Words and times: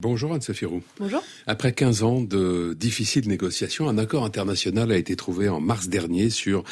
Bonjour 0.00 0.32
Anne-Sophie 0.32 0.64
Roux. 0.64 0.84
Bonjour. 1.00 1.24
Après 1.48 1.72
15 1.72 2.04
ans 2.04 2.20
de 2.20 2.72
difficiles 2.78 3.26
négociations, 3.26 3.88
un 3.88 3.98
accord 3.98 4.24
international 4.24 4.92
a 4.92 4.96
été 4.96 5.16
trouvé 5.16 5.48
en 5.48 5.58
mars 5.58 5.88
dernier 5.88 6.30
sur 6.30 6.62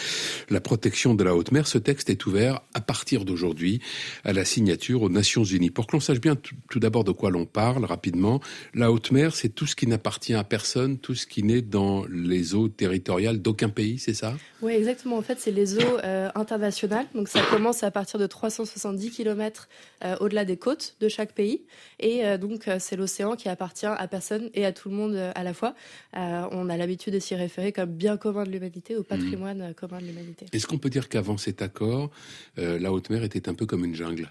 la 0.49 0.60
protection 0.60 1.17
de 1.17 1.25
la 1.25 1.34
haute 1.34 1.50
mer. 1.50 1.67
Ce 1.67 1.76
texte 1.76 2.08
est 2.08 2.25
ouvert 2.26 2.60
à 2.73 2.81
partir 2.81 3.25
d'aujourd'hui 3.25 3.81
à 4.23 4.33
la 4.33 4.44
signature 4.44 5.02
aux 5.02 5.08
Nations 5.08 5.42
Unies. 5.42 5.70
Pour 5.70 5.89
que 5.89 5.97
l'on 5.97 6.00
sache 6.00 6.20
bien 6.20 6.36
tout 6.36 6.78
d'abord 6.78 7.02
de 7.02 7.10
quoi 7.10 7.31
l'on 7.33 7.47
parle 7.47 7.84
rapidement, 7.84 8.41
la 8.75 8.93
haute 8.93 9.11
mer, 9.11 9.34
c'est 9.34 9.48
tout 9.48 9.66
ce 9.66 9.74
qui 9.74 9.88
n'appartient 9.88 10.34
à 10.34 10.45
personne, 10.45 10.96
tout 10.96 11.16
ce 11.16 11.27
qui 11.27 11.43
n'est 11.43 11.62
dans 11.62 12.04
les 12.04 12.54
eaux 12.54 12.68
territoriales 12.68 13.43
d'aucun 13.43 13.70
pays, 13.70 13.98
c'est 13.98 14.14
ça? 14.14 14.36
Oui, 14.62 14.72
exactement. 14.74 15.16
En 15.16 15.22
fait, 15.22 15.40
c'est 15.40 15.50
les 15.50 15.79
eaux 15.79 15.98
euh, 16.04 16.30
internationales. 16.36 17.06
Donc 17.12 17.27
ça 17.27 17.40
commence 17.50 17.82
à 17.82 17.90
partir 17.90 18.20
de 18.20 18.27
370 18.29 19.11
km 19.11 19.68
euh, 20.04 20.14
au-delà 20.20 20.45
des 20.45 20.56
côtes 20.56 20.95
de 21.00 21.08
chaque 21.08 21.32
pays. 21.32 21.62
Et 21.98 22.24
euh, 22.24 22.38
donc 22.38 22.70
c'est 22.79 22.95
l'océan 22.95 23.15
qui 23.38 23.48
appartient 23.48 23.86
à 23.86 24.08
personne 24.08 24.50
et 24.54 24.64
à 24.64 24.72
tout 24.72 24.88
le 24.88 24.94
monde 24.94 25.14
euh, 25.14 25.32
à 25.34 25.43
la 25.43 25.54
fois. 25.54 25.74
Euh, 26.16 26.46
on 26.50 26.68
a 26.68 26.76
l'habitude 26.76 27.14
de 27.14 27.18
s'y 27.18 27.34
référer 27.34 27.72
comme 27.72 27.90
bien 27.90 28.16
commun 28.16 28.44
de 28.44 28.50
l'humanité, 28.50 28.96
au 28.96 29.02
patrimoine 29.02 29.62
euh, 29.62 29.72
commun 29.72 30.00
de 30.00 30.07
l'humanité. 30.07 30.46
Est-ce 30.52 30.66
qu'on 30.66 30.79
peut 30.79 30.90
dire 30.90 31.08
qu'avant 31.08 31.36
cet 31.36 31.62
accord, 31.62 32.10
la 32.57 32.93
haute 32.93 33.10
mer 33.10 33.23
était 33.23 33.48
un 33.48 33.55
peu 33.55 33.66
comme 33.66 33.84
une 33.84 33.95
jungle? 33.95 34.30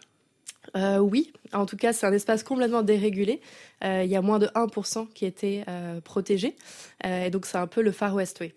Oui, 0.76 1.32
en 1.54 1.66
tout 1.66 1.78
cas, 1.78 1.94
c'est 1.94 2.06
un 2.06 2.12
espace 2.14 2.44
complètement 2.44 2.82
dérégulé. 2.82 3.40
il 3.84 4.06
y 4.06 4.16
a 4.16 4.22
moins 4.22 4.40
de 4.40 4.48
1% 4.48 5.08
qui 5.14 5.26
était 5.26 5.64
protégé. 6.04 6.56
et 7.04 7.30
donc, 7.30 7.46
c'est 7.46 7.58
un 7.58 7.68
peu 7.68 7.82
le 7.82 7.92
Far 7.92 8.14
West, 8.14 8.40
oui. 8.42 8.52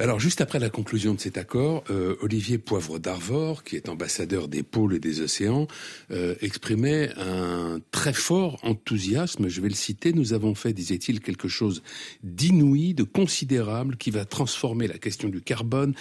Alors, 0.00 0.20
juste 0.20 0.40
après 0.40 0.60
la 0.60 0.70
conclusion 0.70 1.12
de 1.14 1.20
cet 1.20 1.38
accord, 1.38 1.82
euh, 1.90 2.14
Olivier 2.22 2.56
Poivre 2.56 3.00
d'Arvor, 3.00 3.64
qui 3.64 3.74
est 3.74 3.88
ambassadeur 3.88 4.46
des 4.46 4.62
pôles 4.62 4.94
et 4.94 5.00
des 5.00 5.22
océans, 5.22 5.66
euh, 6.12 6.36
exprimait 6.40 7.10
un 7.16 7.80
très 7.90 8.12
fort 8.12 8.60
enthousiasme. 8.62 9.48
Je 9.48 9.60
vais 9.60 9.68
le 9.68 9.74
citer. 9.74 10.12
Nous 10.12 10.34
avons 10.34 10.54
fait, 10.54 10.72
disait-il, 10.72 11.18
quelque 11.18 11.48
chose 11.48 11.82
d'inouï, 12.22 12.94
de 12.94 13.02
considérable, 13.02 13.96
qui 13.96 14.12
va 14.12 14.24
transformer 14.24 14.86
la 14.86 14.98
question 14.98 15.28
du 15.28 15.40
carbone, 15.40 15.96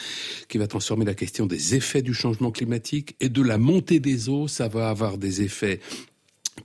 qui 0.47 0.59
va 0.59 0.67
transformer 0.67 1.05
la 1.05 1.15
question 1.15 1.47
des 1.47 1.73
effets 1.73 2.03
du 2.03 2.13
changement 2.13 2.51
climatique 2.51 3.15
et 3.19 3.29
de 3.29 3.41
la 3.41 3.57
montée 3.57 3.99
des 3.99 4.29
eaux. 4.29 4.47
Ça 4.47 4.67
va 4.67 4.89
avoir 4.89 5.17
des 5.17 5.41
effets 5.41 5.79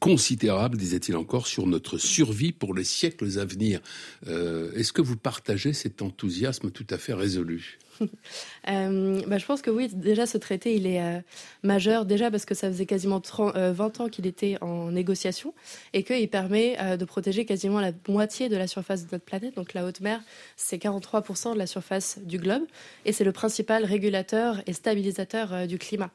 considérable, 0.01 0.77
disait-il 0.77 1.17
encore, 1.17 1.47
sur 1.47 1.67
notre 1.67 1.99
survie 1.99 2.53
pour 2.53 2.75
les 2.75 2.85
siècles 2.85 3.39
à 3.39 3.45
venir. 3.45 3.81
Euh, 4.27 4.73
est-ce 4.75 4.93
que 4.93 5.03
vous 5.03 5.17
partagez 5.17 5.73
cet 5.73 6.03
enthousiasme 6.03 6.71
tout 6.71 6.87
à 6.91 6.99
fait 6.99 7.15
résolu? 7.15 7.79
euh, 8.69 9.21
bah, 9.27 9.39
je 9.39 9.47
pense 9.47 9.63
que 9.63 9.71
oui, 9.71 9.89
déjà 9.93 10.27
ce 10.27 10.39
traité, 10.39 10.75
il 10.75 10.87
est 10.87 11.03
euh, 11.03 11.21
majeur, 11.63 12.05
déjà 12.05 12.31
parce 12.31 12.45
que 12.45 12.55
ça 12.55 12.69
faisait 12.69 12.87
quasiment 12.87 13.21
30, 13.21 13.57
20 13.57 14.01
ans 14.01 14.09
qu'il 14.09 14.27
était 14.27 14.57
en 14.61 14.91
négociation 14.91 15.55
et 15.93 16.03
qu'il 16.03 16.29
permet 16.29 16.97
de 16.97 17.05
protéger 17.05 17.45
quasiment 17.45 17.81
la 17.81 17.93
moitié 18.09 18.49
de 18.49 18.57
la 18.57 18.67
surface 18.67 19.07
de 19.07 19.09
notre 19.13 19.25
planète. 19.25 19.57
Donc 19.57 19.75
la 19.75 19.85
haute 19.85 20.01
mer, 20.01 20.21
c'est 20.57 20.83
43% 20.83 21.55
de 21.55 21.59
la 21.59 21.67
surface 21.67 22.19
du 22.23 22.39
globe 22.39 22.63
et 23.05 23.13
c'est 23.13 23.25
le 23.25 23.33
principal 23.33 23.85
régulateur 23.85 24.63
et 24.67 24.73
stabilisateur 24.73 25.67
du 25.67 25.79
climat. 25.79 26.11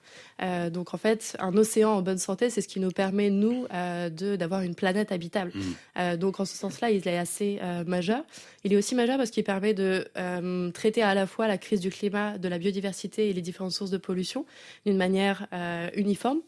donc 0.72 0.94
en 0.94 0.98
fait, 0.98 1.36
un 1.40 1.56
océan 1.58 1.92
en 1.92 2.02
bonne 2.02 2.18
santé, 2.18 2.50
c'est 2.50 2.62
ce 2.62 2.68
qui 2.68 2.80
nous 2.80 2.92
permet, 2.92 3.30
nous, 3.30 3.68
d'avoir 3.70 4.62
une 4.62 4.76
planète 4.76 5.12
habitable. 5.12 5.52
Mmh. 5.54 6.16
donc 6.18 6.40
en 6.40 6.46
ce 6.46 6.56
sens-là, 6.56 6.92
il 6.92 7.08
est 7.08 7.18
assez 7.18 7.60
majeur. 7.86 8.24
Il 8.64 8.74
est 8.74 8.78
aussi 8.78 8.96
majeur 8.96 9.18
parce 9.18 9.32
qu'il 9.32 9.44
permet 9.44 9.74
de 9.74 10.08
traiter 10.72 11.02
à 11.02 11.14
la 11.14 11.28
fois 11.28 11.48
la 11.48 11.58
du 11.76 11.90
climat, 11.90 12.38
de 12.38 12.48
la 12.48 12.58
biodiversité 12.58 13.30
et 13.30 13.34
les 13.34 13.42
différentes 13.42 13.72
sources 13.72 13.92
de 13.92 13.98
pollution 13.98 14.46
d'une 14.86 14.98
manière 14.98 15.48
euh, 15.54 15.90
uniforme. 15.96 16.40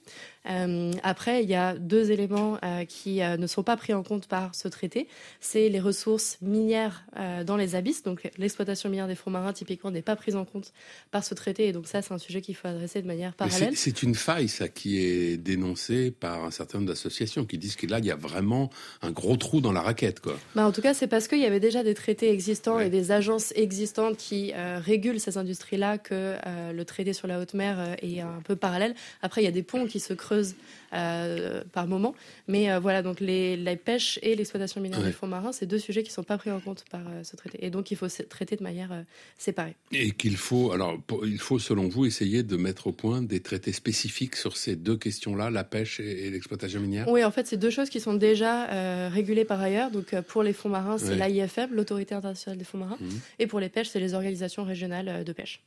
Euh, 0.49 0.91
après, 1.03 1.43
il 1.43 1.49
y 1.49 1.55
a 1.55 1.75
deux 1.75 2.11
éléments 2.11 2.57
euh, 2.63 2.85
qui 2.85 3.19
ne 3.19 3.47
sont 3.47 3.63
pas 3.63 3.77
pris 3.77 3.93
en 3.93 4.03
compte 4.03 4.27
par 4.27 4.55
ce 4.55 4.67
traité. 4.67 5.07
C'est 5.39 5.69
les 5.69 5.79
ressources 5.79 6.37
minières 6.41 7.05
dans 7.45 7.57
les 7.57 7.75
abysses. 7.75 8.03
Donc 8.03 8.29
l'exploitation 8.37 8.89
minière 8.89 9.07
des 9.07 9.15
fonds 9.15 9.31
marins, 9.31 9.53
typiquement, 9.53 9.91
n'est 9.91 10.01
pas 10.01 10.15
prise 10.15 10.35
en 10.35 10.45
compte 10.45 10.71
par 11.11 11.23
ce 11.23 11.33
traité. 11.33 11.67
Et 11.67 11.73
donc 11.73 11.87
ça, 11.87 12.01
c'est 12.01 12.13
un 12.13 12.17
sujet 12.17 12.41
qu'il 12.41 12.55
faut 12.55 12.67
adresser 12.67 13.01
de 13.01 13.07
manière 13.07 13.33
parallèle. 13.33 13.75
C'est 13.75 14.03
une 14.03 14.15
faille, 14.15 14.47
ça, 14.47 14.67
qui 14.67 14.99
est 14.99 15.37
dénoncée 15.37 16.11
par 16.11 16.43
un 16.43 16.51
certain 16.51 16.79
nombre 16.79 16.89
d'associations 16.89 17.45
qui 17.45 17.57
disent 17.57 17.75
que 17.75 17.87
là, 17.87 17.99
il 17.99 18.05
y 18.05 18.11
a 18.11 18.15
vraiment 18.15 18.69
un 19.01 19.11
gros 19.11 19.37
trou 19.37 19.61
dans 19.61 19.71
la 19.71 19.81
raquette. 19.81 20.19
Quoi. 20.19 20.37
Bah, 20.55 20.65
en 20.65 20.71
tout 20.71 20.81
cas, 20.81 20.93
c'est 20.93 21.07
parce 21.07 21.27
qu'il 21.27 21.39
y 21.39 21.45
avait 21.45 21.59
déjà 21.59 21.83
des 21.83 21.93
traités 21.93 22.31
existants 22.31 22.79
et 22.79 22.89
des 22.89 23.11
agences 23.11 23.51
existantes 23.55 24.17
qui 24.17 24.53
régulent 24.53 25.19
ces 25.19 25.37
industries-là 25.37 25.97
que 25.97 26.35
euh, 26.45 26.73
le 26.73 26.85
traité 26.85 27.13
sur 27.13 27.27
la 27.27 27.39
haute 27.39 27.53
mer 27.53 27.77
euh, 27.79 27.95
est 28.01 28.21
un 28.21 28.41
peu 28.43 28.55
parallèle. 28.55 28.95
Après, 29.21 29.41
il 29.41 29.45
y 29.45 29.47
a 29.47 29.51
des 29.51 29.63
ponts 29.63 29.85
qui 29.85 29.99
se 29.99 30.13
creusent 30.13 30.28
euh, 30.33 31.63
par 31.71 31.87
moment. 31.87 32.15
Mais 32.47 32.77
voilà, 32.79 33.01
donc 33.01 33.19
les, 33.19 33.55
la 33.55 33.75
pêche 33.75 34.19
et 34.21 34.35
l'exploitation 34.35 34.81
minière 34.81 35.03
des 35.03 35.11
fonds 35.11 35.27
marins, 35.27 35.51
c'est 35.51 35.65
deux 35.65 35.77
sujets 35.77 36.03
qui 36.03 36.09
ne 36.09 36.13
sont 36.13 36.23
pas 36.23 36.37
pris 36.37 36.51
en 36.51 36.59
compte 36.59 36.83
par 36.89 37.01
ce 37.23 37.35
traité. 37.35 37.63
Et 37.63 37.69
donc, 37.69 37.91
il 37.91 37.97
faut 37.97 38.07
traiter 38.27 38.55
de 38.55 38.63
manière 38.63 38.91
séparée. 39.37 39.75
Et 39.91 40.11
qu'il 40.11 40.37
faut, 40.37 40.71
alors, 40.71 40.97
il 41.23 41.39
faut, 41.39 41.59
selon 41.59 41.87
vous, 41.87 42.05
essayer 42.05 42.41
de 42.43 42.57
mettre 42.57 42.87
au 42.87 42.91
point 42.91 43.21
des 43.21 43.39
traités 43.39 43.73
spécifiques 43.73 44.35
sur 44.35 44.57
ces 44.57 44.75
deux 44.75 44.97
questions-là, 44.97 45.51
la 45.51 45.63
pêche 45.63 45.99
et, 45.99 46.29
l'exploitation 46.31 46.79
minière? 46.79 47.07
Oui, 47.07 47.23
en 47.23 47.31
fait, 47.31 47.45
c'est 47.45 47.57
deux 47.57 47.69
choses 47.69 47.89
qui 47.89 47.99
sont 47.99 48.15
déjà 48.15 49.09
régulées 49.09 49.45
par 49.45 49.61
ailleurs. 49.61 49.91
Donc, 49.91 50.19
pour 50.21 50.43
les 50.43 50.53
fonds 50.53 50.69
marins, 50.69 50.97
c'est 50.97 51.15
l'AIFM, 51.15 51.73
l'Autorité 51.73 52.15
internationale 52.15 52.57
des 52.57 52.65
fonds 52.65 52.79
marins. 52.79 52.97
Mmh. 52.99 53.07
Et 53.39 53.47
pour 53.47 53.59
les 53.59 53.69
pêches, 53.69 53.89
c'est 53.89 53.99
les 53.99 54.13
organisations 54.13 54.63
régionales 54.63 55.23
de 55.23 55.33
pêche. 55.33 55.61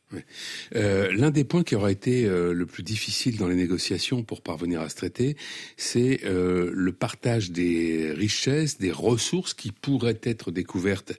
Euh, 0.75 1.12
l'un 1.12 1.31
des 1.31 1.45
points 1.45 1.62
qui 1.62 1.75
aura 1.75 1.91
été 1.91 2.25
euh, 2.25 2.53
le 2.53 2.67
plus 2.67 2.83
difficile 2.83 3.37
dans 3.37 3.49
les 3.49 3.55
négociations 3.55 4.22
pour 4.22 4.41
parvenir 4.53 4.83
à 4.83 4.89
ce 4.89 4.97
traité, 4.97 5.37
c'est 5.77 6.21
euh, 6.25 6.71
le 6.75 6.93
partage 6.93 7.51
des 7.51 8.13
richesses, 8.13 8.79
des 8.79 8.93
ressources 8.93 9.55
qui 9.55 9.73
pourraient 9.73 10.21
être 10.23 10.51
découvertes 10.51 11.15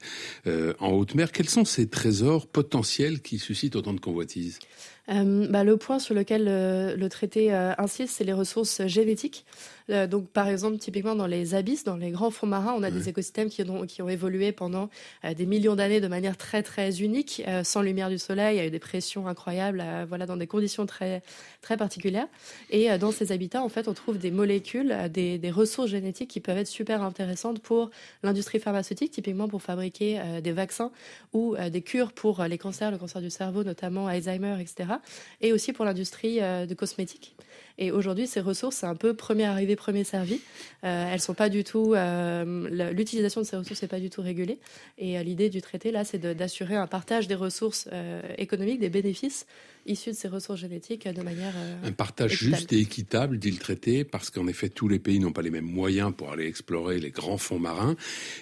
en 0.79 0.91
haute 0.91 1.15
mer. 1.15 1.31
Quels 1.31 1.49
sont 1.49 1.65
ces 1.65 1.87
trésors 1.87 2.45
potentiels 2.47 3.21
qui 3.21 3.39
suscitent 3.39 3.75
autant 3.75 3.93
de 3.93 3.99
convoitises? 3.99 4.59
Bah, 5.07 5.63
le 5.63 5.77
point 5.77 5.99
sur 5.99 6.15
lequel 6.15 6.45
le 6.45 7.07
traité 7.09 7.51
insiste, 7.51 8.15
c'est 8.17 8.23
les 8.23 8.33
ressources 8.33 8.85
génétiques. 8.87 9.45
Euh, 9.89 10.07
donc, 10.07 10.27
par 10.29 10.47
exemple, 10.47 10.77
typiquement 10.77 11.15
dans 11.15 11.27
les 11.27 11.55
abysses, 11.55 11.83
dans 11.83 11.97
les 11.97 12.11
grands 12.11 12.31
fonds 12.31 12.47
marins, 12.47 12.73
on 12.77 12.83
a 12.83 12.91
des 12.91 13.09
écosystèmes 13.09 13.49
qui 13.49 13.63
ont, 13.63 13.85
qui 13.85 14.01
ont 14.01 14.09
évolué 14.09 14.51
pendant 14.51 14.89
euh, 15.25 15.33
des 15.33 15.45
millions 15.45 15.75
d'années 15.75 16.01
de 16.01 16.07
manière 16.07 16.37
très 16.37 16.63
très 16.63 17.01
unique, 17.01 17.43
euh, 17.47 17.63
sans 17.63 17.81
lumière 17.81 18.09
du 18.09 18.17
soleil, 18.17 18.57
il 18.57 18.59
y 18.59 18.61
a 18.61 18.67
eu 18.67 18.71
des 18.71 18.79
pressions 18.79 19.27
incroyables, 19.27 19.83
voilà, 20.07 20.25
dans 20.25 20.37
des 20.37 20.47
conditions 20.47 20.85
très 20.85 21.21
très 21.61 21.77
particulières. 21.77 22.27
Et 22.69 22.97
dans 22.97 23.11
ces 23.11 23.31
habitats, 23.31 23.63
en 23.63 23.69
fait, 23.69 23.87
on 23.87 23.93
trouve 23.93 24.17
des 24.17 24.31
molécules, 24.31 24.95
des, 25.09 25.37
des 25.37 25.51
ressources 25.51 25.89
génétiques 25.89 26.29
qui 26.29 26.39
peuvent 26.39 26.57
être 26.57 26.67
super 26.67 27.01
intéressantes 27.03 27.59
pour 27.59 27.89
l'industrie 28.21 28.59
pharmaceutique, 28.59 29.11
typiquement 29.11 29.47
pour 29.47 29.61
fabriquer 29.61 30.21
des 30.41 30.51
vaccins 30.51 30.91
ou 31.31 31.55
des 31.71 31.81
cures 31.81 32.11
pour 32.11 32.43
les 32.43 32.57
cancers, 32.57 32.91
le 32.91 32.97
cancer 32.97 33.21
du 33.21 33.29
cerveau, 33.29 33.63
notamment 33.63 34.07
Alzheimer, 34.07 34.57
etc. 34.59 34.92
Et 35.41 35.53
aussi 35.53 35.73
pour 35.73 35.85
l'industrie 35.85 36.39
de 36.39 36.73
cosmétiques. 36.73 37.35
Et 37.77 37.91
aujourd'hui, 37.91 38.27
ces 38.27 38.39
ressources, 38.39 38.77
c'est 38.77 38.85
un 38.85 38.95
peu 38.95 39.15
premier 39.15 39.45
arrivé, 39.45 39.75
premier 39.75 40.03
servi. 40.03 40.39
Euh, 40.83 41.11
elles 41.11 41.21
sont 41.21 41.33
pas 41.33 41.49
du 41.49 41.63
tout, 41.63 41.93
euh, 41.95 42.91
l'utilisation 42.91 43.41
de 43.41 43.45
ces 43.45 43.55
ressources 43.55 43.81
n'est 43.81 43.87
pas 43.87 43.99
du 43.99 44.09
tout 44.09 44.21
régulée. 44.21 44.59
Et 44.97 45.17
euh, 45.17 45.23
l'idée 45.23 45.49
du 45.49 45.61
traité, 45.61 45.91
là, 45.91 46.03
c'est 46.03 46.19
d'assurer 46.19 46.75
un 46.75 46.87
partage 46.87 47.27
des 47.27 47.35
ressources 47.35 47.89
euh, 47.91 48.21
économiques, 48.37 48.79
des 48.79 48.89
bénéfices 48.89 49.47
issus 49.85 50.11
de 50.11 50.15
ces 50.15 50.29
ressources 50.29 50.61
génétiques 50.61 51.09
de 51.09 51.21
manière. 51.21 51.53
un 51.83 51.91
partage 51.91 52.31
juste 52.31 52.71
et 52.71 52.79
équitable, 52.79 53.37
dit 53.37 53.51
le 53.51 53.57
traité, 53.57 54.05
parce 54.05 54.29
qu'en 54.29 54.47
effet, 54.47 54.69
tous 54.69 54.87
les 54.87 54.99
pays 54.99 55.19
n'ont 55.19 55.33
pas 55.33 55.41
les 55.41 55.49
mêmes 55.49 55.65
moyens 55.65 56.13
pour 56.15 56.31
aller 56.31 56.45
explorer 56.45 56.99
les 56.99 57.09
grands 57.09 57.37
fonds 57.37 57.59
marins. 57.59 57.97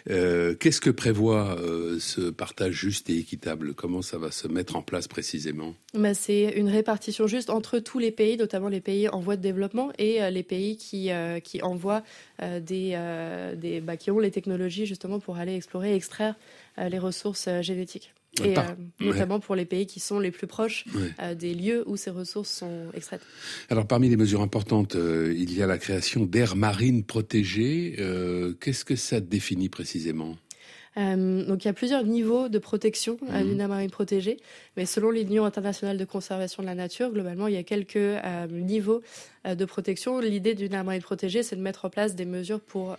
Qu'est-ce 0.06 0.80
que 0.80 0.92
prévoit 0.92 1.58
ce 2.00 2.30
partage 2.30 2.74
juste 2.74 3.10
et 3.10 3.18
équitable? 3.18 3.74
Comment 3.74 4.04
ça 4.04 4.20
va 4.20 4.30
se 4.30 4.48
mettre 4.48 4.76
en 4.76 4.84
place 4.84 5.08
précisément? 5.08 5.74
Bah, 5.96 6.14
C'est 6.14 6.54
une 6.58 6.70
répartition 6.70 7.26
juste 7.26 7.50
entre 7.50 7.80
tous 7.80 7.98
les 7.98 8.12
pays, 8.12 8.38
notamment 8.38 8.68
les 8.68 8.82
pays 8.82 9.10
en 9.10 9.21
voie 9.22 9.38
de 9.38 9.42
développement 9.42 9.92
et 9.98 10.20
les 10.30 10.44
pays 10.44 10.76
qui, 10.76 11.10
qui 11.44 11.62
envoient 11.62 12.04
euh, 12.42 12.60
des, 12.60 12.94
euh, 12.96 13.56
des 13.56 13.82
bah, 13.82 13.98
qui 13.98 14.10
ont 14.10 14.20
les 14.20 14.32
technologies 14.32 14.86
justement 14.86 15.20
pour 15.20 15.38
aller 15.38 15.56
explorer 15.56 15.92
et 15.92 15.96
extraire 15.96 16.36
euh, 16.80 16.90
les 16.90 16.98
ressources 16.98 17.48
génétiques. 17.62 18.14
Et 18.44 18.56
notamment 19.02 19.42
pour 19.42 19.56
les 19.56 19.66
pays 19.66 19.86
qui 19.86 20.00
sont 20.00 20.18
les 20.18 20.32
plus 20.32 20.48
proches 20.48 20.86
des 21.38 21.54
lieux 21.54 21.84
où 21.86 21.98
ces 21.98 22.10
ressources 22.10 22.50
sont 22.50 22.86
extraites. 22.94 23.22
Alors 23.70 23.86
parmi 23.86 24.08
les 24.08 24.16
mesures 24.16 24.42
importantes, 24.42 24.96
il 24.96 25.54
y 25.54 25.62
a 25.62 25.68
la 25.68 25.78
création 25.78 26.26
d'aires 26.26 26.56
marines 26.56 27.04
protégées. 27.04 27.98
Qu'est-ce 28.62 28.86
que 28.86 28.96
ça 28.96 29.20
définit 29.20 29.68
précisément? 29.68 30.38
Euh, 30.98 31.46
donc 31.46 31.64
il 31.64 31.68
y 31.68 31.70
a 31.70 31.74
plusieurs 31.74 32.04
niveaux 32.04 32.50
de 32.50 32.60
protection 32.60 33.18
à 33.30 33.44
d'une 33.44 33.62
aire 33.62 33.70
marine 33.70 33.90
protégée, 33.90 34.38
mais 34.76 34.86
selon 34.86 35.12
l'Union 35.12 35.46
internationale 35.46 35.98
de 35.98 36.06
conservation 36.06 36.64
de 36.64 36.68
la 36.68 36.76
nature, 36.76 37.12
globalement, 37.12 37.48
il 37.48 37.54
y 37.54 37.58
a 37.58 37.64
quelques 37.64 37.96
euh, 37.96 38.48
niveaux 38.48 39.02
euh, 39.48 39.56
de 39.56 39.66
protection. 39.66 40.20
L'idée 40.20 40.54
d'une 40.54 40.84
marine 40.84 41.02
protégée, 41.02 41.44
c'est 41.44 41.56
de 41.56 41.62
mettre 41.62 41.86
en 41.86 41.90
place 41.90 42.16
des 42.16 42.26
mesures 42.26 42.60
pour 42.60 42.98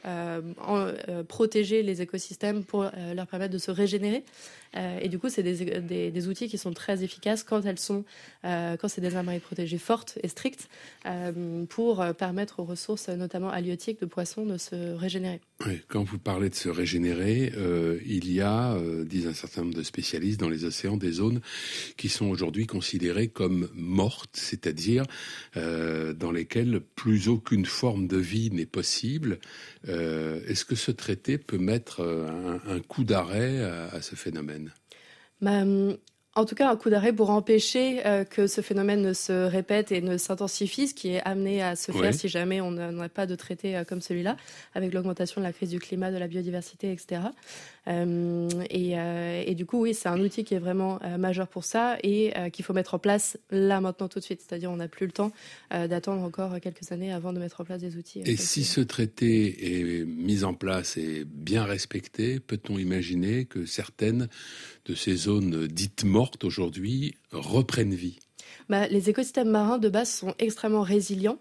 protéger 1.29 1.83
les 1.83 2.03
écosystèmes, 2.03 2.65
pour 2.65 2.87
leur 3.15 3.27
permettre 3.27 3.53
de 3.53 3.59
se 3.59 3.71
régénérer. 3.71 4.25
et 5.00 5.09
du 5.09 5.19
coup, 5.19 5.29
c'est 5.29 5.43
des, 5.43 5.81
des, 5.81 6.11
des, 6.11 6.29
outils 6.29 6.49
qui 6.49 6.59
sont 6.59 6.73
très 6.73 7.05
efficaces 7.05 7.43
quand 7.43 7.65
elles 7.65 7.79
sont, 7.79 8.05
quand 8.43 8.88
c'est 8.88 9.00
des 9.00 9.15
aires 9.15 9.23
marines 9.23 9.41
protégées 9.41 9.79
fortes 9.79 10.19
et 10.23 10.29
strictes, 10.29 10.69
pour 11.69 12.05
permettre 12.15 12.61
aux 12.61 12.65
ressources, 12.65 13.09
notamment 13.09 13.50
halieutiques 13.50 14.00
de 14.00 14.06
poissons, 14.06 14.47
de 14.47 14.59
se 14.59 14.95
régénérer. 14.95 15.41
Quand 15.88 16.03
vous 16.03 16.19
parlez 16.19 16.49
de 16.49 16.55
se 16.55 16.69
régénérer, 16.69 17.53
euh, 17.56 17.99
il 18.06 18.32
y 18.32 18.41
a, 18.41 18.75
euh, 18.75 19.05
disent 19.05 19.26
un 19.26 19.35
certain 19.35 19.62
nombre 19.62 19.75
de 19.75 19.82
spécialistes 19.82 20.41
dans 20.41 20.49
les 20.49 20.64
océans, 20.64 20.97
des 20.97 21.12
zones 21.12 21.41
qui 21.97 22.09
sont 22.09 22.26
aujourd'hui 22.26 22.67
considérées 22.67 23.29
comme 23.29 23.69
mortes, 23.75 24.37
c'est-à-dire 24.37 25.05
euh, 25.56 26.12
dans 26.12 26.32
lesquelles 26.32 26.81
plus 26.81 27.29
aucune 27.29 27.67
forme 27.67 28.06
de 28.06 28.19
vie 28.19 28.50
n'est 28.50 28.67
possible. 28.67 29.38
Est-ce 29.87 30.64
que 30.64 30.76
ce 30.76 30.91
traité 30.91 31.38
peut 31.38 31.59
mettre 31.59 32.03
un, 32.03 32.81
coup 32.81 33.05
d'arrêt 33.05 33.62
à, 33.62 34.00
ce 34.00 34.14
phénomène? 34.14 34.73
Bah, 35.41 35.64
en 36.34 36.46
tout 36.46 36.55
cas, 36.55 36.70
un 36.70 36.76
coup 36.76 36.88
d'arrêt 36.88 37.12
pour 37.12 37.29
empêcher 37.29 38.06
euh, 38.06 38.25
que 38.25 38.46
ce 38.46 38.62
phénomène 38.62 39.02
ne 39.02 39.12
se 39.12 39.32
répète 39.32 39.93
et 39.93 40.00
ne 40.00 40.17
s'intensifie, 40.17 40.88
ce 40.88 40.94
qui 40.94 41.11
est 41.11 41.20
amené 41.25 41.62
à 41.62 41.76
se 41.76 41.93
faire 41.93 42.14
si 42.14 42.26
jamais 42.29 42.62
on 42.62 42.70
n'a 42.70 43.08
pas 43.11 43.26
de 43.26 43.34
traité 43.34 43.76
euh, 43.76 43.84
comme 43.84 44.00
celui-là, 44.00 44.38
avec 44.75 44.94
l'augmentation 44.94 45.43
de 45.43 45.46
la 45.46 45.52
crise 45.52 45.69
du 45.69 45.79
climat, 45.79 46.11
de 46.11 46.17
la 46.17 46.29
biodiversité, 46.29 46.90
etc. 46.90 47.20
Euh, 47.87 48.49
et, 48.70 48.99
euh, 48.99 49.43
et, 49.46 49.55
du 49.55 49.67
coup, 49.67 49.82
oui, 49.82 49.93
c'est 49.93 50.08
un 50.08 50.20
outil 50.20 50.44
qui 50.44 50.55
est 50.55 50.58
vraiment 50.58 51.00
majeur 51.19 51.49
pour 51.49 51.64
ça 51.64 51.99
et 52.02 52.32
qu'il 52.52 52.64
faut 52.64 52.73
mettre 52.73 52.94
en 52.94 52.99
place 52.99 53.38
là, 53.50 53.81
maintenant, 53.82 54.08
tout 54.08 54.19
de 54.19 54.25
suite. 54.25 54.40
C'est-à-dire, 54.40 54.70
on 54.70 54.76
n'a 54.76 54.88
plus 54.88 55.06
le 55.06 55.12
temps 55.12 55.32
d'attendre 55.70 56.23
encore 56.23 56.58
quelques 56.61 56.93
années 56.93 57.12
avant 57.12 57.32
de 57.32 57.38
mettre 57.38 57.61
en 57.61 57.64
place 57.64 57.81
des 57.81 57.96
outils. 57.96 58.23
Et 58.25 58.37
si 58.37 58.64
ce 58.64 58.81
traité 58.81 59.81
est 59.81 60.05
mis 60.05 60.44
en 60.44 60.55
place 60.55 60.96
et 60.96 61.25
bien 61.26 61.64
respecté, 61.64 62.40
peut-on 62.40 62.78
imaginer 62.78 63.44
que 63.44 63.67
certaines 63.67 64.28
de 64.85 64.94
ces 64.94 65.14
zones 65.14 65.67
dites 65.67 66.05
mortes 66.05 66.22
aujourd'hui 66.45 67.15
reprennent 67.33 67.95
vie 67.95 68.19
bah, 68.69 68.87
les 68.89 69.11
écosystèmes 69.11 69.51
marins 69.51 69.79
de 69.79 69.89
base 69.89 70.11
sont 70.11 70.35
extrêmement 70.39 70.83
résilients. 70.83 71.39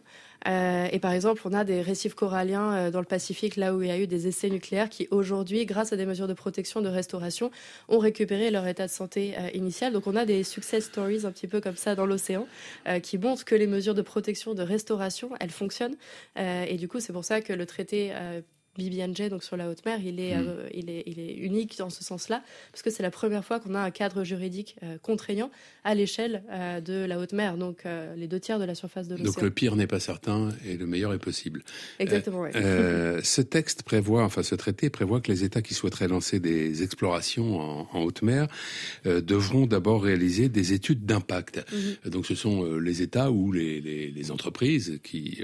Euh, 0.48 0.88
et 0.92 0.98
par 0.98 1.12
exemple, 1.12 1.44
on 1.45 1.54
a 1.54 1.63
des 1.63 1.81
récifs 1.81 2.16
coralliens 2.16 2.74
euh, 2.74 2.92
dans 2.92 3.00
le 3.00 3.06
Pacifique, 3.06 3.57
là 3.57 3.75
où 3.75 3.83
il 3.83 3.89
y 3.89 3.92
a 3.92 4.00
eu 4.00 4.07
des 4.07 4.28
essais 4.28 4.50
nucléaires, 4.50 4.89
qui 4.89 5.07
aujourd'hui, 5.12 5.68
grâce 5.68 5.94
à 5.94 5.98
des 5.98 6.07
mesures 6.07 6.28
de 6.28 6.33
protection, 6.33 6.81
de 6.81 6.89
restauration, 6.89 7.51
ont 7.89 8.00
récupéré 8.00 8.50
leur 8.50 8.66
état 8.66 8.88
de 8.88 8.92
santé 8.92 9.36
euh, 9.38 9.50
initial. 9.54 9.94
Donc 9.94 10.07
on 10.07 10.16
a 10.16 10.25
des 10.25 10.44
success 10.44 10.86
stories 10.86 11.28
un 11.28 11.31
petit 11.31 11.48
peu 11.48 11.62
comme 11.62 11.75
ça 11.75 11.94
dans 11.94 12.07
l'océan, 12.07 12.48
qui 13.04 13.18
montrent 13.18 13.45
que 13.45 13.56
les 13.56 13.68
mesures 13.68 13.94
de 13.94 14.01
protection, 14.01 14.54
de 14.54 14.63
restauration, 14.63 15.30
elles 15.39 15.51
fonctionnent. 15.51 15.95
et 16.38 16.75
du 16.78 16.88
coup, 16.88 17.00
c'est 17.00 17.13
pour 17.13 17.25
ça 17.25 17.42
que 17.42 17.54
le 17.54 17.66
traité 17.66 18.12
BBNJ, 18.77 19.29
donc 19.29 19.44
sur 19.44 19.57
la 19.57 19.69
haute 19.69 19.85
mer, 19.85 20.00
il 20.03 20.19
est, 20.19 20.35
mm. 20.35 20.45
euh, 20.47 20.69
il 20.73 20.89
est, 20.89 21.03
il 21.06 21.19
est 21.19 21.33
unique 21.33 21.77
dans 21.77 21.89
ce 21.89 22.03
sens-là, 22.03 22.41
parce 22.71 22.81
que 22.81 22.89
c'est 22.89 23.03
la 23.03 23.12
première 23.12 23.44
fois 23.44 23.59
qu'on 23.59 23.75
a 23.75 23.81
un 23.81 23.91
cadre 23.91 24.23
juridique 24.23 24.77
euh, 24.83 24.97
contraignant 25.01 25.51
à 25.83 25.94
l'échelle 25.94 26.44
euh, 26.51 26.79
de 26.79 27.06
la 27.06 27.19
haute 27.19 27.33
mer, 27.33 27.57
donc 27.57 27.83
les 28.15 28.27
deux 28.27 28.39
tiers 28.39 28.59
de 28.59 28.65
la 28.65 28.75
surface 28.75 29.07
de 29.07 29.15
l'océan. 29.15 29.31
Donc 29.31 29.41
le 29.41 29.50
pire 29.50 29.75
n'est 29.75 29.88
pas 29.88 30.00
certain 30.00 30.50
et 30.65 30.77
le 30.77 30.85
meilleur 30.85 31.13
est 31.13 31.19
possible. 31.19 31.63
Exactement, 32.00 32.41
oui. 32.41 32.51
ce 32.53 33.41
texte 33.41 33.83
prévoit, 33.83 34.23
enfin 34.23 34.44
ce 34.44 34.56
traité 34.56 34.89
prévoit 34.89 35.21
que 35.21 35.31
les 35.31 35.44
États 35.44 35.62
qui 35.62 35.73
souhaiteraient 35.73 36.07
lancer 36.07 36.39
des 36.39 36.83
explorations 36.83 37.59
en, 37.59 38.01
haute 38.01 38.21
mer 38.21 38.47
devront 39.06 39.65
d'abord 39.65 40.03
réaliser 40.03 40.50
des 40.50 40.73
études 40.73 41.06
d'impact. 41.06 41.59
Mm-hmm. 41.71 42.09
Donc 42.09 42.25
ce 42.25 42.35
sont 42.35 42.75
les 42.77 43.01
États 43.01 43.31
ou 43.31 43.51
les, 43.51 43.81
les, 43.81 44.12
les 44.12 44.31
entreprises 44.31 45.00
qui 45.03 45.44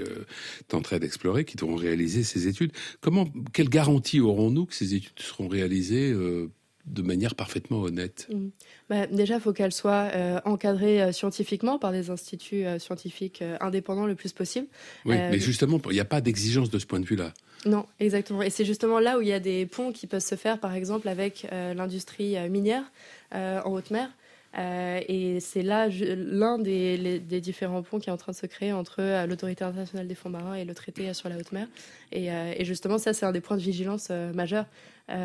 tenteraient 0.68 1.00
d'explorer 1.00 1.44
qui 1.44 1.56
devront 1.56 1.76
réaliser 1.76 2.22
ces 2.22 2.48
études. 2.48 2.72
Comment 3.00 3.17
quelle 3.52 3.68
garantie 3.68 4.20
aurons-nous 4.20 4.66
que 4.66 4.74
ces 4.74 4.94
études 4.94 5.18
seront 5.18 5.48
réalisées 5.48 6.10
euh, 6.10 6.50
de 6.86 7.02
manière 7.02 7.34
parfaitement 7.34 7.80
honnête? 7.80 8.28
Mmh. 8.32 8.48
bah, 8.88 9.06
Déjà, 9.06 9.36
il 9.36 9.40
faut 9.40 9.52
qu'elles 9.52 9.72
soient 9.72 10.10
euh, 10.14 10.40
encadrées 10.44 11.02
euh, 11.02 11.12
scientifiquement 11.12 11.78
par 11.78 11.92
des 11.92 12.10
instituts 12.10 12.64
scientifiques 12.78 13.42
indépendants 13.60 14.06
le 14.06 14.14
plus 14.14 14.32
possible. 14.32 14.66
Oui, 15.04 15.16
mais 15.16 15.38
justement, 15.38 15.80
il 15.86 15.92
n'y 15.92 16.00
a 16.00 16.04
pas 16.04 16.20
d'exigence 16.20 16.70
de 16.70 16.78
ce 16.78 16.86
point 16.86 17.00
de 17.00 17.06
vue-là. 17.06 17.32
Non, 17.66 17.86
exactement. 18.00 18.42
Et 18.42 18.50
c'est 18.50 18.64
justement 18.64 19.00
là 19.00 19.18
où 19.18 19.22
il 19.22 19.28
y 19.28 19.32
a 19.32 19.40
des 19.40 19.66
ponts 19.66 19.92
qui 19.92 20.06
peuvent 20.06 20.20
se 20.20 20.36
faire, 20.36 20.60
par 20.60 20.74
exemple, 20.74 21.08
avec 21.08 21.46
l'industrie 21.50 22.36
minière 22.48 22.84
en 23.32 23.70
haute 23.72 23.90
mer. 23.90 24.10
Euh, 24.56 25.00
et 25.06 25.40
c'est 25.40 25.62
là 25.62 25.88
l'un 25.88 26.58
des, 26.58 27.20
différents 27.40 27.82
ponts 27.82 27.98
qui 27.98 28.08
est 28.08 28.12
en 28.12 28.16
train 28.16 28.32
de 28.32 28.36
se 28.36 28.46
créer 28.46 28.72
entre 28.72 28.96
euh, 29.00 29.26
l'autorité 29.26 29.64
internationale 29.64 30.08
des 30.08 30.14
fonds 30.14 30.30
marins 30.30 30.54
et 30.54 30.64
le 30.64 30.74
traité 30.74 31.12
sur 31.12 31.28
la 31.28 31.36
haute 31.36 31.52
mer. 31.52 31.68
Et, 32.12 32.32
euh, 32.32 32.54
justement, 32.64 32.98
ça, 32.98 33.12
c'est 33.12 33.26
un 33.26 33.32
des 33.32 33.40
points 33.40 33.56
de 33.56 33.62
vigilance 33.62 34.10
majeurs 34.34 34.66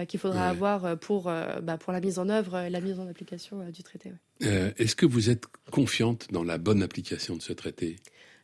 qu'il 0.07 0.17
faudra 0.17 0.47
avoir 0.47 0.97
pour, 0.97 1.23
bah, 1.23 1.77
pour 1.77 1.91
la 1.91 1.99
mise 1.99 2.17
en 2.17 2.29
œuvre 2.29 2.57
et 2.57 2.69
la 2.69 2.79
mise 2.79 3.01
en 3.01 3.07
application 3.09 3.69
du 3.69 3.83
traité. 3.83 4.13
Est-ce 4.39 4.95
que 4.95 5.05
vous 5.05 5.29
êtes 5.29 5.43
confiante 5.71 6.27
dans 6.31 6.43
la 6.43 6.57
bonne 6.57 6.81
application 6.81 7.35
de 7.35 7.41
ce 7.41 7.51
traité? 7.51 7.97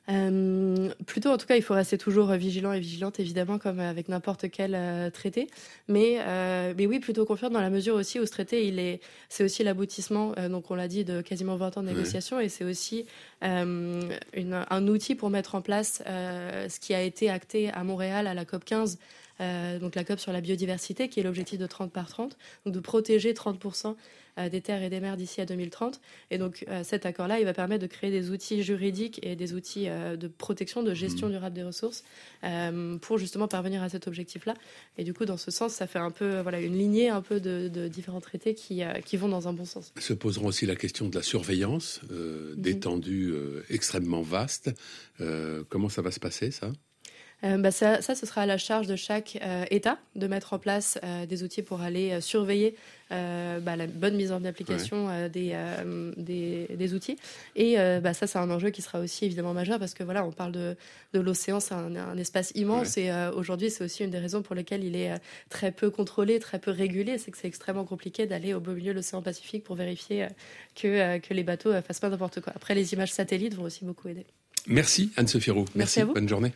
Euh, 0.10 0.90
plutôt, 1.06 1.30
en 1.30 1.38
tout 1.38 1.46
cas, 1.46 1.56
il 1.56 1.62
faut 1.62 1.74
rester 1.74 1.98
toujours 1.98 2.32
vigilant 2.32 2.74
et 2.74 2.80
vigilante, 2.80 3.20
évidemment, 3.20 3.60
comme 3.60 3.80
avec 3.80 4.10
n'importe 4.10 4.50
quel 4.50 4.74
euh, 4.74 5.10
traité. 5.10 5.48
Mais, 5.88 6.18
euh, 6.20 6.74
mais 6.76 6.88
oui, 6.88 7.00
plutôt 7.00 7.26
confiante 7.26 7.54
dans 7.54 7.62
la 7.62 7.70
mesure 7.70 7.96
aussi 7.96 8.20
où 8.20 8.26
ce 8.26 8.32
traité, 8.32 8.68
il 8.68 8.80
est, 8.80 9.02
c'est 9.30 9.44
aussi 9.44 9.64
l'aboutissement, 9.64 10.34
donc 10.50 10.72
on 10.72 10.76
l'a 10.76 10.88
dit, 10.88 11.06
de 11.06 11.22
quasiment 11.22 11.56
20 11.56 11.78
ans 11.78 11.84
de 11.84 11.88
négociations, 11.88 12.40
et 12.40 12.50
c'est 12.50 12.64
aussi 12.64 13.06
une, 13.42 14.10
un 14.70 14.88
outil 14.88 15.16
pour 15.16 15.30
mettre 15.30 15.56
en 15.56 15.62
place 15.62 16.02
ce 16.06 16.80
qui 16.80 16.94
a 16.94 17.02
été 17.02 17.30
acté 17.30 17.70
à 17.72 17.84
Montréal 17.84 18.28
à 18.28 18.34
la 18.34 18.46
COP 18.46 18.66
15 18.66 18.98
euh, 18.98 19.29
donc 19.40 19.96
la 19.96 20.04
COP 20.04 20.20
sur 20.20 20.32
la 20.32 20.42
biodiversité, 20.42 21.10
qui 21.10 21.20
est 21.20 21.24
l'objectif 21.24 21.60
de 21.60 21.68
30 21.68 21.92
par 21.92 22.08
30, 22.10 22.38
donc 22.66 22.74
de 22.74 22.80
protéger 22.80 23.34
30% 23.34 23.96
euh, 24.40 24.50
des 24.50 24.62
terres 24.62 24.84
et 24.84 24.90
des 24.90 25.00
mers 25.00 25.18
d'ici 25.18 25.42
à 25.42 25.46
2030. 25.46 26.00
Et 26.32 26.38
donc 26.38 26.66
euh, 26.68 26.84
cet 26.84 27.06
accord-là, 27.06 27.40
il 27.40 27.46
va 27.46 27.54
permettre 27.54 27.82
de 27.82 27.88
créer 27.88 28.12
des 28.12 28.32
outils 28.32 28.64
juridiques 28.64 29.20
et 29.24 29.36
des 29.36 29.54
outils 29.54 29.88
de 29.88 30.28
protection, 30.28 30.84
de 30.84 30.94
gestion 30.94 31.28
mmh. 31.28 31.32
durable 31.32 31.56
des 31.56 31.64
ressources 31.64 32.04
pour 33.02 33.18
justement 33.18 33.48
parvenir 33.48 33.84
à 33.84 33.90
cet 33.90 34.08
objectif-là. 34.08 34.54
Et 34.98 35.04
du 35.04 35.14
coup, 35.14 35.26
dans 35.26 35.38
ce 35.38 35.52
sens, 35.52 35.74
ça 35.74 35.88
fait 35.88 36.00
un 36.00 36.12
peu 36.12 36.40
voilà 36.40 36.60
une 36.60 36.78
lignée 36.78 37.10
un 37.10 37.22
peu 37.22 37.40
de, 37.40 37.88
différents 37.88 38.22
traités 38.22 38.54
qui, 38.54 38.82
qui 39.06 39.18
vont 39.18 39.30
dans 39.30 39.48
un 39.48 39.54
bon 39.54 39.66
sens. 39.66 39.94
Se 40.00 40.14
poseront 40.14 40.48
aussi 40.48 40.66
la 40.66 40.76
question 40.76 41.10
de 41.10 41.16
la 41.16 41.24
surveillance 41.24 42.02
mmh. 42.04 42.56
d'étendues 42.56 43.34
extrêmement 43.70 44.22
vastes. 44.22 44.72
comment 45.70 45.90
ça 45.90 46.02
va 46.02 46.12
se 46.12 46.20
passer 46.20 46.52
ça? 46.52 46.72
euh, 46.72 46.89
bah 47.42 47.72
ça, 47.72 48.02
ça, 48.02 48.16
ce 48.16 48.26
sera 48.26 48.42
à 48.42 48.46
la 48.46 48.58
charge 48.58 48.88
de 48.88 48.96
chaque 48.98 49.38
euh, 49.42 49.64
État 49.72 49.98
de 50.16 50.28
mettre 50.28 50.54
en 50.54 50.60
place 50.60 51.00
euh, 51.04 51.26
des 51.26 51.44
outils 51.44 51.62
pour 51.62 51.82
aller 51.82 52.20
surveiller 52.22 52.76
bah, 53.10 53.76
la 53.76 53.88
bonne 53.88 54.16
mise 54.16 54.32
en 54.32 54.46
application 54.46 55.08
des, 55.30 55.58
des, 56.16 56.68
des, 56.76 56.94
outils. 56.94 57.18
Et 57.56 57.76
bah, 57.76 58.14
ça, 58.14 58.28
c'est 58.28 58.38
un 58.38 58.52
enjeu 58.52 58.70
qui 58.70 58.84
sera 58.84 59.00
aussi 59.00 59.26
évidemment 59.26 59.56
majeur 59.56 59.80
parce 59.80 59.96
que 59.96 60.04
voilà, 60.04 60.24
on 60.24 60.32
parle 60.32 60.52
de, 60.52 60.76
de 61.14 61.20
l'océan, 61.20 61.60
c'est 61.60 61.74
un, 61.74 61.96
un, 61.96 62.18
espace 62.20 62.52
immense 62.54 63.00
et 63.00 63.12
aujourd'hui, 63.36 63.72
c'est 63.72 63.84
aussi 63.84 64.04
une 64.04 64.12
des 64.12 64.20
raisons 64.20 64.44
pour 64.44 64.54
lesquelles 64.54 64.84
il 64.84 64.96
est 64.96 65.12
très 65.50 65.72
peu 65.72 65.90
contrôlé, 65.90 66.38
très 66.38 66.60
peu 66.60 66.70
régulé, 66.70 67.18
c'est 67.18 67.32
que 67.32 67.40
c'est 67.40 67.48
extrêmement 67.48 67.84
compliqué 67.84 68.28
d'aller 68.28 68.54
au 68.54 68.60
beau 68.60 68.74
milieu 68.74 68.92
de 68.92 68.98
l'océan 68.98 69.24
Pacifique 69.24 69.64
pour 69.64 69.76
vérifier 69.76 70.28
que, 70.76 71.18
que 71.18 71.34
les 71.34 71.44
bateaux 71.44 71.72
fassent 71.82 72.00
pas 72.00 72.10
n'importe 72.10 72.42
quoi. 72.42 72.54
Après, 72.56 72.76
les 72.76 72.94
images 72.94 73.12
satellites 73.12 73.56
vont 73.56 73.64
aussi 73.64 73.86
beaucoup 73.86 74.08
aider. 74.08 74.28
Merci 74.68 75.12
Anne-Sophie 75.18 75.52
Roux. 75.52 75.66
Merci, 75.76 76.00
Merci 76.00 76.14
bonne 76.14 76.30
journée. 76.30 76.54